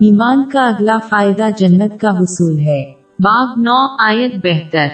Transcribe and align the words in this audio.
ایمان 0.00 0.48
کا 0.50 0.66
اگلا 0.66 0.98
فائدہ 1.08 1.44
جنت 1.58 2.00
کا 2.00 2.10
حصول 2.18 2.58
ہے۔ 2.58 2.92
باب 3.18 3.48
نو 3.56 4.02
آیت 4.02 4.32
بہتر۔ 4.34 4.86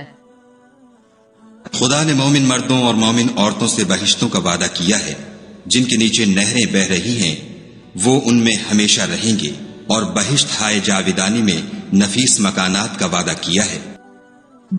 خدا 1.73 2.03
نے 2.03 2.13
مومن 2.13 2.43
مردوں 2.43 2.83
اور 2.83 2.95
مومن 2.95 3.27
عورتوں 3.37 3.69
سے 3.69 3.85
بہشتوں 3.89 4.29
کا 4.29 4.39
وعدہ 4.39 4.67
کیا 4.73 4.99
ہے۔ 4.99 5.15
جن 5.67 5.85
کے 5.85 5.97
نیچے 5.97 6.25
نہریں 6.25 6.73
بہ 6.73 6.89
رہی 6.91 7.23
ہیں 7.23 7.37
وہ 8.05 8.21
ان 8.25 8.37
میں 8.37 8.55
ہمیشہ 8.55 9.01
رہیں 9.01 9.43
گے۔ 9.43 9.51
اور 9.87 10.03
بہشت 10.03 10.63
ہائے 10.63 10.81
جاویدانی 10.85 11.43
میں 11.43 11.97
نفیس 11.97 12.41
مکانات 12.41 12.99
کا 12.99 13.07
وعدہ 13.07 13.33
کیا 13.41 13.63
ہے۔ 13.65 13.95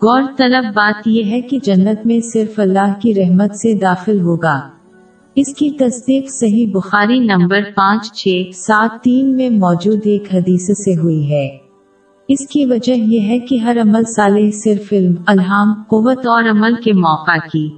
غور 0.02 0.22
طلب 0.38 0.64
بات 0.74 1.06
یہ 1.06 1.24
ہے 1.24 1.40
کہ 1.40 1.58
جنت 1.62 2.06
میں 2.06 2.20
صرف 2.32 2.58
اللہ 2.58 3.00
کی 3.02 3.14
رحمت 3.14 3.56
سے 3.56 3.78
داخل 3.78 4.20
ہوگا۔ 4.20 4.73
اس 5.34 5.54
کی 5.54 5.70
تصدیق 5.70 6.30
صحیح 6.30 6.66
بخاری 6.72 7.18
نمبر 7.18 7.60
پانچ، 7.76 8.12
چھ، 8.12 8.42
سات، 8.54 9.04
تین 9.04 9.36
میں 9.36 9.50
موجود 9.50 10.00
ایک 10.04 10.34
حدیث 10.34 10.66
سے 10.66 10.96
ہوئی 10.96 11.30
ہے۔ 11.32 11.48
اس 12.28 12.48
کی 12.48 12.66
وجہ 12.66 12.92
یہ 12.92 13.20
ہے 13.20 13.38
کہ 13.38 13.58
ہر 13.58 13.76
عمل 13.82 14.02
صالح 14.16 14.50
صرف 14.64 14.92
علم، 14.92 15.14
الہام، 15.26 15.82
قوت 15.82 16.18
اور 16.18 16.44
عمل 16.50 16.74
کے 16.84 16.92
موقع 16.92 17.46
کی۔ 17.52 17.68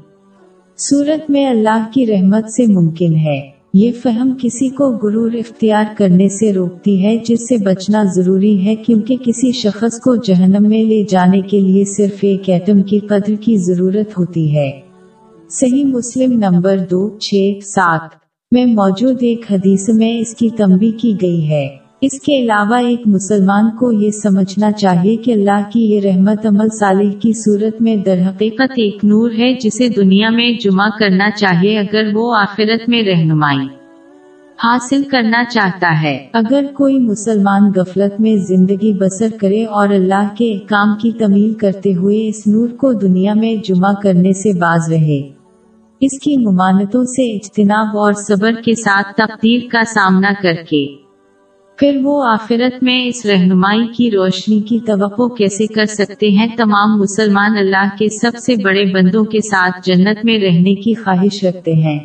صورت 0.78 1.30
میں 1.30 1.46
اللہ 1.46 1.88
کی 1.92 2.06
رحمت 2.06 2.50
سے 2.50 2.66
ممکن 2.66 3.16
ہے۔ 3.16 3.50
یہ 3.74 3.92
فہم 4.02 4.32
کسی 4.42 4.68
کو 4.68 4.90
غرور 4.90 5.32
اختیار 5.32 5.84
کرنے 5.98 6.28
سے 6.28 6.52
روکتی 6.52 7.04
ہے، 7.04 7.16
جس 7.16 7.48
سے 7.48 7.56
بچنا 7.56 8.04
ضروری 8.14 8.66
ہے، 8.66 8.76
کیونکہ 8.76 9.16
کسی 9.16 9.52
شخص 9.52 10.00
کو 10.00 10.16
جہنم 10.16 10.68
میں 10.68 10.84
لے 10.84 11.04
جانے 11.08 11.40
کے 11.40 11.60
لیے 11.60 11.84
صرف 11.84 12.18
ایک 12.20 12.50
ایٹم 12.50 12.82
کی 12.82 12.98
قدر 12.98 13.34
کی 13.40 13.56
ضرورت 13.56 14.18
ہوتی 14.18 14.56
ہے۔ 14.56 14.80
صحیح 15.50 15.84
مسلم 15.84 16.32
نمبر 16.32 16.76
دو، 16.90 17.18
چھ، 17.18 17.34
سات 17.64 18.00
میں 18.52 18.66
موجود 18.66 19.16
ایک 19.20 19.52
حدیث 19.52 19.88
میں 19.88 20.18
اس 20.18 20.34
کی 20.34 20.50
تمبی 20.50 20.90
کی 20.90 21.14
گئی 21.22 21.48
ہے۔ 21.48 21.68
اس 22.00 22.20
کے 22.20 22.40
علاوہ 22.40 22.76
ایک 22.76 23.02
مسلمان 23.06 23.70
کو 23.70 23.92
یہ 23.92 24.10
سمجھنا 24.10 24.72
چاہیے 24.72 25.16
کہ 25.16 25.32
اللہ 25.32 25.60
کی 25.72 25.94
یہ 25.94 26.00
رحمت 26.00 26.46
عمل 26.46 26.68
صالح 26.68 27.10
کی 27.20 27.32
صورت 27.32 27.82
میں 27.82 27.96
درحقیقت 27.96 28.72
ایک 28.76 29.04
نور 29.04 29.30
ہے 29.38 29.54
جسے 29.54 29.88
دنیا 29.88 30.30
میں 30.30 30.52
جمع 30.52 30.88
کرنا 30.98 31.30
چاہیے 31.30 31.78
اگر 31.78 32.02
وہ 32.14 32.36
آخرت 32.36 32.88
میں 32.88 33.02
رہنمائی 33.02 33.68
حاصل 34.64 35.02
کرنا 35.02 35.44
چاہتا 35.50 36.02
ہے۔ 36.02 36.26
اگر 36.32 36.64
کوئی 36.74 36.98
مسلمان 36.98 37.62
غفلت 37.76 38.20
میں 38.20 38.36
زندگی 38.36 38.92
بسر 38.92 39.28
کرے 39.40 39.64
اور 39.64 39.88
اللہ 39.88 40.28
کے 40.38 40.58
کام 40.66 40.94
کی 41.02 41.12
تمیل 41.12 41.54
کرتے 41.54 41.94
ہوئے 41.94 42.28
اس 42.28 42.46
نور 42.46 42.68
کو 42.68 42.92
دنیا 42.92 43.34
میں 43.34 43.56
جمع 43.68 43.92
کرنے 44.02 44.32
سے 44.32 44.52
باز 44.52 44.92
رہے۔ 44.92 45.35
اس 46.00 46.18
کی 46.18 46.36
ممانتوں 46.36 47.04
سے 47.04 47.36
اجتناب 47.36 47.98
اور 47.98 48.12
صبر 48.12 48.52
کے 48.52 48.74
ساتھ 48.74 49.08
تقدیر 49.16 49.60
کا 49.72 49.84
سامنا 49.84 50.30
کر 50.42 50.54
کے۔ 50.70 50.86
پھر 51.78 52.00
وہ 52.02 52.24
آخرت 52.24 52.82
میں 52.82 53.06
اس 53.06 53.26
رہنمائی 53.26 53.86
کی 53.96 54.10
روشنی 54.10 54.60
کی 54.60 54.78
توقع 54.86 55.34
کیسے 55.34 55.66
کر 55.66 55.84
سکتے 55.84 56.30
ہیں؟ 56.30 56.46
تمام 56.56 56.98
مسلمان 56.98 57.56
اللہ 57.56 57.88
کے 57.98 58.08
سب 58.08 58.30
سے 58.38 58.54
بڑے 58.56 58.84
بندوں 58.84 59.24
کے 59.24 59.40
ساتھ 59.40 59.90
جنت 59.90 60.24
میں 60.24 60.38
رہنے 60.38 60.74
کی 60.74 60.94
خواہش 60.94 61.44
رکھتے 61.44 61.72
ہیں۔ 61.72 61.98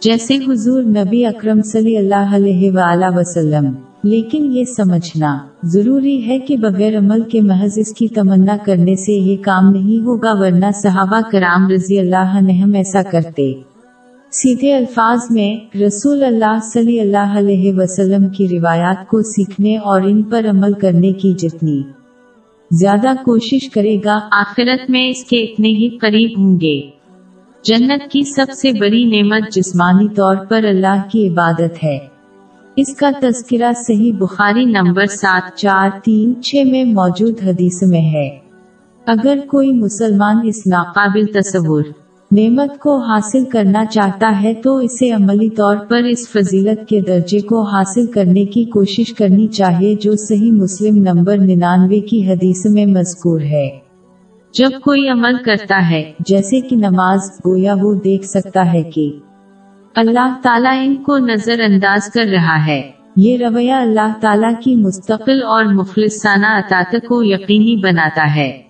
جیسے 0.00 0.36
حضور 0.36 0.82
نبی 0.82 1.26
اکرم 1.26 1.62
صلی 1.62 1.96
اللہ 1.96 2.34
علیہ 2.34 2.72
وآلہ 2.72 3.06
وسلم۔ 3.10 3.91
لیکن 4.02 4.52
یہ 4.52 4.64
سمجھنا 4.64 5.38
ضروری 5.62 6.26
ہے 6.26 6.38
کہ 6.38 6.56
بغیر 6.56 6.98
عمل 6.98 7.22
کے 7.22 7.40
محض 7.40 7.78
اس 7.78 7.94
کی 7.94 8.08
تمنا 8.08 8.56
کرنے 8.64 8.96
سے 8.96 9.12
یہ 9.12 9.36
کام 9.36 9.70
نہیں 9.70 10.04
ہوگا 10.04 10.32
ورنہ 10.38 10.66
صحابہ 10.74 11.20
کرام 11.30 11.68
رضی 11.68 11.98
اللہ 11.98 12.38
عنہم 12.38 12.74
ایسا 12.74 13.02
کرتے۔ 13.02 13.52
سیدھے 14.30 14.74
الفاظ 14.74 15.18
میں، 15.30 15.76
رسول 15.76 16.24
اللہ 16.24 16.58
صلی 16.72 17.00
اللہ 17.00 17.38
علیہ 17.38 17.72
وسلم 17.76 18.28
کی 18.28 18.48
روایات 18.48 19.06
کو 19.08 19.22
سیکھنے 19.22 19.76
اور 19.76 20.00
ان 20.00 20.22
پر 20.22 20.46
عمل 20.50 20.72
کرنے 20.72 21.12
کی 21.12 21.32
جتنی 21.32 21.82
زیادہ 22.70 23.08
کوشش 23.24 23.70
کرے 23.70 23.96
گا، 24.04 24.18
آخرت 24.30 24.90
میں 24.90 25.08
اس 25.08 25.24
کے 25.24 25.40
اتنے 25.40 25.68
ہی 25.68 25.88
قریب 25.88 26.30
ہوں 26.38 26.60
گے۔ 26.60 26.80
جنت 27.64 28.10
کی 28.10 28.22
سب 28.22 28.46
سے 28.52 28.72
بڑی 28.72 29.04
نعمت 29.04 29.52
جسمانی 29.52 30.08
طور 30.08 30.36
پر 30.36 30.64
اللہ 30.64 31.02
کی 31.12 31.28
عبادت 31.28 31.84
ہے۔ 31.84 32.11
اس 32.76 32.96
کا 32.96 33.10
تذکرہ 33.22 33.72
صحیح 33.72 34.12
بخاری 34.18 34.64
نمبر 34.64 35.06
سات 35.06 35.56
چار 35.56 35.90
تین 36.04 36.42
چھ 36.42 36.62
میں 36.66 36.84
موجود 36.84 37.34
حدیث 37.46 37.82
میں 37.82 38.00
ہے۔ 38.00 38.38
اگر 39.06 39.38
کوئی 39.46 39.72
مسلمان 39.72 40.40
اس 40.44 40.66
ناقابل 40.66 41.26
تصور 41.26 41.82
نعمت 42.32 42.78
کو 42.78 42.98
حاصل 42.98 43.44
کرنا 43.44 43.84
چاہتا 43.84 44.42
ہے 44.42 44.54
تو 44.54 44.76
اسے 44.76 45.10
عملی 45.10 45.50
طور 45.50 45.76
پر 45.76 46.02
اس 46.02 46.28
فضیلت 46.28 46.88
کے 46.88 47.00
درجے 47.00 47.40
کو 47.40 47.62
حاصل 47.62 48.06
کرنے 48.06 48.44
کی 48.44 48.64
کوشش 48.64 49.14
کرنی 49.14 49.48
چاہیے 49.48 49.94
جو 49.94 50.16
صحیح 50.16 50.52
مسلم 50.52 50.96
نمبر 50.96 51.36
ننانوے 51.36 52.00
کی 52.00 52.30
حدیث 52.30 52.66
میں 52.66 52.86
مذکور 52.86 53.40
ہے۔ 53.40 53.68
جب 54.54 54.70
کوئی 54.84 55.08
عمل 55.08 55.36
کرتا 55.44 55.90
ہے، 55.90 56.12
جیسے 56.20 56.60
کہ 56.60 56.76
نماز، 56.76 57.20
گویا 57.46 57.74
وہ 57.82 57.94
دیکھ 57.94 58.26
سکتا 58.26 58.72
ہے 58.72 58.82
کہ 58.82 59.18
اللہ 59.94 60.34
تعالیٰ 60.42 60.78
ان 60.84 60.96
کو 60.96 61.18
نظر 61.18 61.60
انداز 61.60 62.12
کر 62.12 62.24
رہا 62.24 62.66
ہے۔ 62.66 62.90
یہ 63.16 63.38
رویہ 63.38 63.72
اللہ 63.72 64.12
تعالیٰ 64.20 64.52
کی 64.64 64.76
مستقل 64.76 65.42
اور 65.42 65.64
مخلصانہ 65.64 66.46
اطاط 66.46 66.94
کو 67.08 67.22
یقینی 67.22 67.76
بناتا 67.76 68.34
ہے۔ 68.34 68.62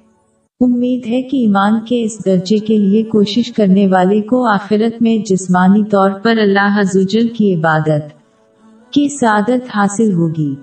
امید 0.61 1.06
ہے 1.06 1.22
کہ 1.22 1.37
ایمان 1.37 1.81
کے 1.81 2.03
اس 2.05 2.27
درجے 2.27 2.59
کے 2.59 2.78
لیے 2.78 3.03
کوشش 3.03 3.53
کرنے 3.53 3.87
والے 3.87 4.21
کو 4.21 4.47
آخرت 4.47 5.03
میں 5.03 5.27
جسمانی 5.27 5.84
طور 5.84 6.11
پر 6.11 6.38
اللہ 6.38 6.81
حضوجل 6.81 7.28
کی 7.28 7.55
عبادت 7.55 8.12
کی 8.91 9.09
سعادت 9.09 9.77
حاصل 9.77 10.12
ہوگی۔ 10.12 10.55